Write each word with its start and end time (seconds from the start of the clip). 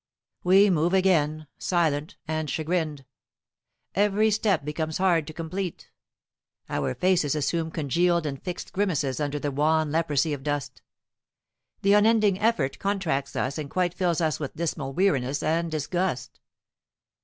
We 0.43 0.71
move 0.71 0.95
again, 0.95 1.45
silent 1.59 2.17
and 2.27 2.49
chagrined. 2.49 3.05
Every 3.93 4.31
step 4.31 4.65
becomes 4.65 4.97
hard 4.97 5.27
to 5.27 5.33
complete. 5.33 5.91
Our 6.69 6.95
faces 6.95 7.35
assume 7.35 7.69
congealed 7.69 8.25
and 8.25 8.41
fixed 8.41 8.73
grimaces 8.73 9.19
under 9.19 9.37
the 9.37 9.51
wan 9.51 9.91
leprosy 9.91 10.33
of 10.33 10.41
dust. 10.41 10.81
The 11.83 11.93
unending 11.93 12.39
effort 12.39 12.79
contracts 12.79 13.35
us 13.35 13.59
and 13.59 13.69
quite 13.69 13.93
fills 13.93 14.21
us 14.21 14.39
with 14.39 14.55
dismal 14.55 14.91
weariness 14.93 15.43
and 15.43 15.69
disgust. 15.69 16.39